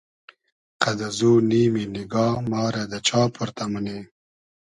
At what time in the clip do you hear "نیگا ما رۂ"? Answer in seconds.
1.93-2.83